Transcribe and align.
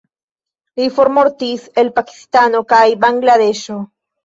Ĝi 0.79 0.87
formortis 0.95 1.67
el 1.83 1.93
Pakistano 2.01 2.65
kaj 2.75 2.83
Bangladeŝo. 3.07 3.81